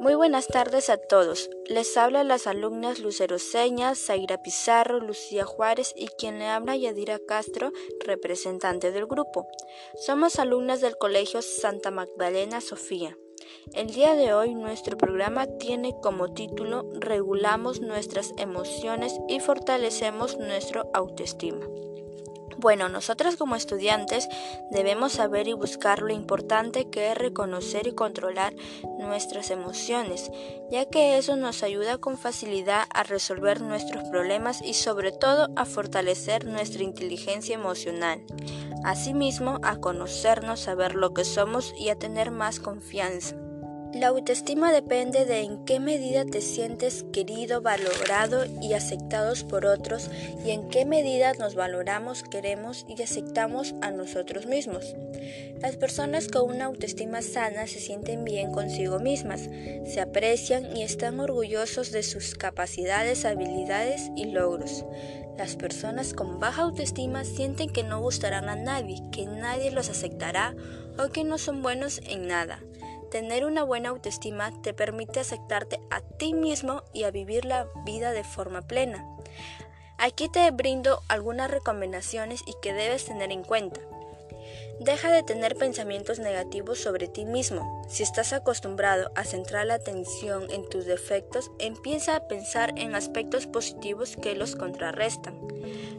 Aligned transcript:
Muy 0.00 0.14
buenas 0.14 0.46
tardes 0.46 0.88
a 0.88 0.96
todos. 0.96 1.50
Les 1.66 1.98
habla 1.98 2.24
las 2.24 2.46
alumnas 2.46 3.00
Lucero 3.00 3.38
Señas, 3.38 3.98
Zaira 3.98 4.42
Pizarro, 4.42 4.98
Lucía 4.98 5.44
Juárez 5.44 5.92
y 5.94 6.06
quien 6.06 6.38
le 6.38 6.46
habla 6.46 6.74
Yadira 6.74 7.18
Castro, 7.18 7.70
representante 8.06 8.92
del 8.92 9.04
grupo. 9.04 9.46
Somos 9.96 10.38
alumnas 10.38 10.80
del 10.80 10.96
Colegio 10.96 11.42
Santa 11.42 11.90
Magdalena 11.90 12.62
Sofía. 12.62 13.18
El 13.74 13.88
día 13.88 14.14
de 14.14 14.32
hoy 14.32 14.54
nuestro 14.54 14.96
programa 14.96 15.46
tiene 15.58 15.94
como 16.02 16.32
título 16.32 16.90
Regulamos 16.94 17.82
nuestras 17.82 18.32
emociones 18.38 19.20
y 19.28 19.40
fortalecemos 19.40 20.38
nuestro 20.38 20.90
autoestima. 20.94 21.66
Bueno, 22.60 22.90
nosotras 22.90 23.36
como 23.36 23.56
estudiantes 23.56 24.28
debemos 24.70 25.12
saber 25.12 25.48
y 25.48 25.54
buscar 25.54 26.02
lo 26.02 26.12
importante 26.12 26.90
que 26.90 27.10
es 27.10 27.16
reconocer 27.16 27.86
y 27.86 27.94
controlar 27.94 28.54
nuestras 28.98 29.50
emociones, 29.50 30.30
ya 30.70 30.84
que 30.84 31.16
eso 31.16 31.36
nos 31.36 31.62
ayuda 31.62 31.96
con 31.96 32.18
facilidad 32.18 32.84
a 32.92 33.02
resolver 33.02 33.62
nuestros 33.62 34.06
problemas 34.10 34.60
y 34.60 34.74
sobre 34.74 35.10
todo 35.10 35.48
a 35.56 35.64
fortalecer 35.64 36.44
nuestra 36.44 36.82
inteligencia 36.82 37.54
emocional. 37.54 38.20
Asimismo, 38.84 39.58
a 39.62 39.76
conocernos, 39.76 40.60
saber 40.60 40.96
lo 40.96 41.14
que 41.14 41.24
somos 41.24 41.72
y 41.78 41.88
a 41.88 41.98
tener 41.98 42.30
más 42.30 42.60
confianza. 42.60 43.36
La 43.92 44.06
autoestima 44.06 44.72
depende 44.72 45.24
de 45.24 45.40
en 45.40 45.64
qué 45.64 45.80
medida 45.80 46.24
te 46.24 46.40
sientes 46.40 47.04
querido, 47.12 47.60
valorado 47.60 48.44
y 48.62 48.74
aceptados 48.74 49.42
por 49.42 49.66
otros 49.66 50.08
y 50.44 50.52
en 50.52 50.68
qué 50.68 50.84
medida 50.84 51.32
nos 51.34 51.56
valoramos, 51.56 52.22
queremos 52.22 52.86
y 52.88 53.02
aceptamos 53.02 53.74
a 53.82 53.90
nosotros 53.90 54.46
mismos. 54.46 54.94
Las 55.60 55.76
personas 55.76 56.28
con 56.28 56.54
una 56.54 56.66
autoestima 56.66 57.20
sana 57.20 57.66
se 57.66 57.80
sienten 57.80 58.22
bien 58.22 58.52
consigo 58.52 59.00
mismas, 59.00 59.50
se 59.84 60.00
aprecian 60.00 60.76
y 60.76 60.84
están 60.84 61.18
orgullosos 61.18 61.90
de 61.90 62.04
sus 62.04 62.36
capacidades, 62.36 63.24
habilidades 63.24 64.12
y 64.14 64.26
logros. 64.26 64.84
Las 65.36 65.56
personas 65.56 66.14
con 66.14 66.38
baja 66.38 66.62
autoestima 66.62 67.24
sienten 67.24 67.70
que 67.70 67.82
no 67.82 68.00
gustarán 68.00 68.48
a 68.48 68.54
nadie, 68.54 69.02
que 69.10 69.26
nadie 69.26 69.72
los 69.72 69.88
aceptará 69.88 70.54
o 70.96 71.08
que 71.08 71.24
no 71.24 71.38
son 71.38 71.60
buenos 71.60 72.00
en 72.06 72.28
nada. 72.28 72.60
Tener 73.10 73.44
una 73.44 73.64
buena 73.64 73.88
autoestima 73.88 74.52
te 74.62 74.72
permite 74.72 75.20
aceptarte 75.20 75.80
a 75.90 76.00
ti 76.00 76.32
mismo 76.32 76.84
y 76.92 77.04
a 77.04 77.10
vivir 77.10 77.44
la 77.44 77.66
vida 77.84 78.12
de 78.12 78.22
forma 78.22 78.62
plena. 78.62 79.04
Aquí 79.98 80.28
te 80.28 80.50
brindo 80.52 81.02
algunas 81.08 81.50
recomendaciones 81.50 82.42
y 82.46 82.54
que 82.62 82.72
debes 82.72 83.04
tener 83.04 83.32
en 83.32 83.42
cuenta. 83.42 83.80
Deja 84.80 85.12
de 85.12 85.22
tener 85.22 85.56
pensamientos 85.56 86.20
negativos 86.20 86.78
sobre 86.78 87.06
ti 87.06 87.26
mismo. 87.26 87.82
Si 87.86 88.02
estás 88.02 88.32
acostumbrado 88.32 89.10
a 89.14 89.24
centrar 89.24 89.66
la 89.66 89.74
atención 89.74 90.50
en 90.50 90.66
tus 90.66 90.86
defectos, 90.86 91.50
empieza 91.58 92.16
a 92.16 92.26
pensar 92.28 92.72
en 92.78 92.94
aspectos 92.94 93.46
positivos 93.46 94.16
que 94.16 94.34
los 94.34 94.56
contrarrestan. 94.56 95.38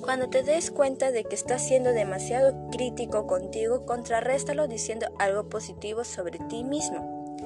Cuando 0.00 0.28
te 0.28 0.44
des 0.44 0.70
cuenta 0.70 1.10
de 1.10 1.24
que 1.24 1.34
estás 1.34 1.66
siendo 1.66 1.92
demasiado 1.92 2.70
crítico 2.70 3.26
contigo, 3.26 3.84
contrarréstalo 3.84 4.68
diciendo 4.68 5.08
algo 5.18 5.48
positivo 5.48 6.04
sobre 6.04 6.38
ti 6.48 6.62
mismo. 6.62 7.36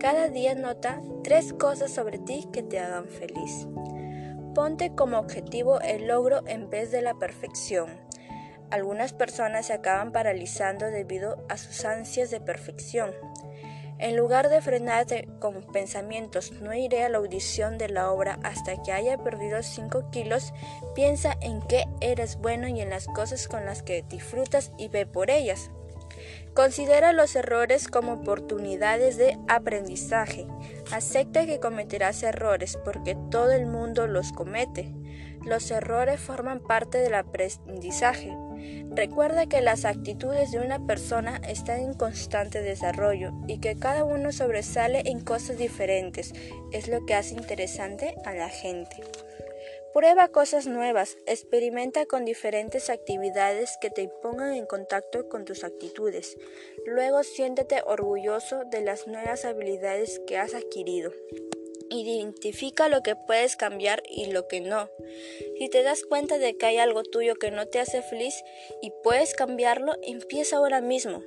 Cada 0.00 0.30
día 0.30 0.56
nota 0.56 1.00
tres 1.22 1.52
cosas 1.52 1.92
sobre 1.92 2.18
ti 2.18 2.48
que 2.52 2.64
te 2.64 2.80
hagan 2.80 3.06
feliz. 3.06 3.68
Ponte 4.52 4.96
como 4.96 5.20
objetivo 5.20 5.80
el 5.80 6.08
logro 6.08 6.42
en 6.48 6.70
vez 6.70 6.90
de 6.90 7.02
la 7.02 7.14
perfección. 7.14 7.88
Algunas 8.72 9.12
personas 9.12 9.66
se 9.66 9.74
acaban 9.74 10.12
paralizando 10.12 10.86
debido 10.86 11.44
a 11.50 11.58
sus 11.58 11.84
ansias 11.84 12.30
de 12.30 12.40
perfección. 12.40 13.10
En 13.98 14.16
lugar 14.16 14.48
de 14.48 14.62
frenarte 14.62 15.28
con 15.40 15.62
pensamientos, 15.74 16.52
no 16.52 16.72
iré 16.72 17.04
a 17.04 17.10
la 17.10 17.18
audición 17.18 17.76
de 17.76 17.90
la 17.90 18.10
obra 18.10 18.38
hasta 18.42 18.82
que 18.82 18.90
haya 18.90 19.18
perdido 19.18 19.62
5 19.62 20.08
kilos, 20.10 20.54
piensa 20.94 21.36
en 21.42 21.60
qué 21.60 21.84
eres 22.00 22.36
bueno 22.36 22.66
y 22.66 22.80
en 22.80 22.88
las 22.88 23.08
cosas 23.08 23.46
con 23.46 23.66
las 23.66 23.82
que 23.82 24.04
disfrutas 24.08 24.72
y 24.78 24.88
ve 24.88 25.04
por 25.04 25.28
ellas. 25.28 25.70
Considera 26.54 27.12
los 27.12 27.36
errores 27.36 27.88
como 27.88 28.14
oportunidades 28.14 29.18
de 29.18 29.38
aprendizaje. 29.48 30.46
Acepta 30.92 31.44
que 31.44 31.60
cometerás 31.60 32.22
errores 32.22 32.78
porque 32.82 33.18
todo 33.30 33.52
el 33.52 33.66
mundo 33.66 34.06
los 34.06 34.32
comete. 34.32 34.94
Los 35.44 35.70
errores 35.70 36.20
forman 36.20 36.60
parte 36.60 36.98
del 36.98 37.14
aprendizaje. 37.14 38.34
Recuerda 38.90 39.46
que 39.46 39.60
las 39.60 39.84
actitudes 39.84 40.50
de 40.50 40.58
una 40.58 40.86
persona 40.86 41.40
están 41.48 41.80
en 41.80 41.94
constante 41.94 42.62
desarrollo 42.62 43.32
y 43.46 43.58
que 43.58 43.76
cada 43.76 44.04
uno 44.04 44.32
sobresale 44.32 45.02
en 45.06 45.20
cosas 45.20 45.58
diferentes. 45.58 46.32
Es 46.72 46.88
lo 46.88 47.04
que 47.06 47.14
hace 47.14 47.34
interesante 47.34 48.14
a 48.24 48.34
la 48.34 48.48
gente. 48.48 48.96
Prueba 49.94 50.28
cosas 50.28 50.66
nuevas, 50.66 51.18
experimenta 51.26 52.06
con 52.06 52.24
diferentes 52.24 52.88
actividades 52.88 53.76
que 53.78 53.90
te 53.90 54.08
pongan 54.08 54.54
en 54.54 54.64
contacto 54.64 55.28
con 55.28 55.44
tus 55.44 55.64
actitudes. 55.64 56.38
Luego 56.86 57.22
siéntete 57.22 57.82
orgulloso 57.84 58.64
de 58.64 58.80
las 58.80 59.06
nuevas 59.06 59.44
habilidades 59.44 60.18
que 60.26 60.38
has 60.38 60.54
adquirido. 60.54 61.12
Identifica 61.92 62.88
lo 62.88 63.02
que 63.02 63.16
puedes 63.16 63.56
cambiar 63.56 64.02
y 64.08 64.32
lo 64.32 64.48
que 64.48 64.62
no. 64.62 64.88
Si 65.58 65.68
te 65.68 65.82
das 65.82 66.04
cuenta 66.04 66.38
de 66.38 66.56
que 66.56 66.64
hay 66.64 66.78
algo 66.78 67.02
tuyo 67.02 67.34
que 67.34 67.50
no 67.50 67.66
te 67.66 67.80
hace 67.80 68.00
feliz 68.00 68.42
y 68.80 68.92
puedes 69.02 69.34
cambiarlo, 69.34 69.92
empieza 70.02 70.56
ahora 70.56 70.80
mismo. 70.80 71.22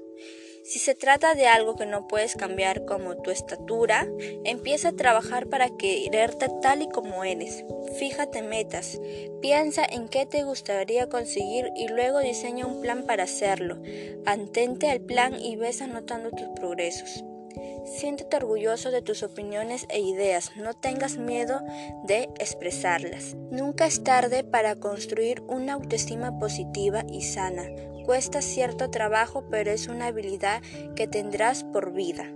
Si 0.63 0.79
se 0.79 0.95
trata 0.95 1.35
de 1.35 1.45
algo 1.45 1.75
que 1.75 1.85
no 1.85 2.07
puedes 2.07 2.35
cambiar 2.35 2.85
como 2.85 3.21
tu 3.21 3.29
estatura, 3.29 4.07
empieza 4.43 4.89
a 4.89 4.95
trabajar 4.95 5.47
para 5.47 5.69
quererte 5.77 6.47
tal 6.63 6.81
y 6.81 6.89
como 6.89 7.23
eres. 7.23 7.63
Fíjate 7.99 8.41
metas, 8.41 8.99
piensa 9.43 9.85
en 9.85 10.09
qué 10.09 10.25
te 10.25 10.41
gustaría 10.43 11.07
conseguir 11.07 11.69
y 11.75 11.89
luego 11.89 12.17
diseña 12.17 12.65
un 12.65 12.81
plan 12.81 13.05
para 13.05 13.25
hacerlo. 13.25 13.77
Antente 14.25 14.89
al 14.89 15.01
plan 15.01 15.39
y 15.39 15.55
ves 15.57 15.83
anotando 15.83 16.31
tus 16.31 16.47
progresos. 16.59 17.23
Siéntete 17.85 18.37
orgulloso 18.37 18.91
de 18.91 19.01
tus 19.01 19.23
opiniones 19.23 19.85
e 19.89 19.99
ideas, 19.99 20.51
no 20.55 20.73
tengas 20.73 21.17
miedo 21.17 21.61
de 22.03 22.29
expresarlas. 22.39 23.35
Nunca 23.51 23.85
es 23.85 24.03
tarde 24.03 24.43
para 24.43 24.75
construir 24.75 25.41
una 25.47 25.73
autoestima 25.73 26.39
positiva 26.39 27.03
y 27.11 27.21
sana. 27.21 27.63
Cuesta 28.05 28.41
cierto 28.41 28.89
trabajo, 28.89 29.45
pero 29.49 29.71
es 29.71 29.87
una 29.87 30.07
habilidad 30.07 30.61
que 30.95 31.07
tendrás 31.07 31.63
por 31.63 31.93
vida. 31.93 32.31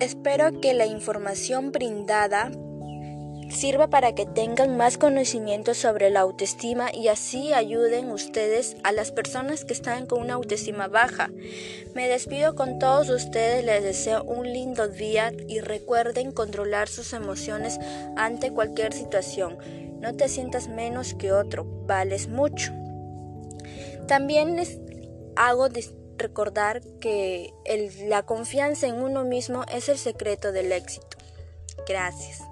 Espero 0.00 0.60
que 0.60 0.72
la 0.72 0.86
información 0.86 1.72
brindada 1.72 2.50
sirva 3.50 3.88
para 3.88 4.14
que 4.14 4.26
tengan 4.26 4.76
más 4.76 4.96
conocimiento 4.96 5.74
sobre 5.74 6.10
la 6.10 6.20
autoestima 6.20 6.94
y 6.94 7.08
así 7.08 7.52
ayuden 7.52 8.10
ustedes 8.10 8.76
a 8.84 8.92
las 8.92 9.12
personas 9.12 9.64
que 9.64 9.72
están 9.72 10.06
con 10.06 10.22
una 10.22 10.34
autoestima 10.34 10.88
baja. 10.88 11.30
Me 11.94 12.08
despido 12.08 12.54
con 12.54 12.78
todos 12.78 13.08
ustedes, 13.10 13.64
les 13.64 13.82
deseo 13.82 14.22
un 14.24 14.52
lindo 14.52 14.88
día 14.88 15.32
y 15.48 15.60
recuerden 15.60 16.32
controlar 16.32 16.88
sus 16.88 17.12
emociones 17.12 17.78
ante 18.16 18.52
cualquier 18.52 18.92
situación. 18.92 19.58
No 20.00 20.14
te 20.16 20.28
sientas 20.28 20.68
menos 20.68 21.14
que 21.14 21.32
otro, 21.32 21.64
vales 21.86 22.28
mucho. 22.28 22.72
También 24.06 24.56
les 24.56 24.78
hago 25.36 25.68
recordar 26.16 26.82
que 27.00 27.52
la 28.06 28.24
confianza 28.24 28.86
en 28.86 29.02
uno 29.02 29.24
mismo 29.24 29.64
es 29.72 29.88
el 29.88 29.98
secreto 29.98 30.52
del 30.52 30.72
éxito. 30.72 31.18
Gracias. 31.86 32.49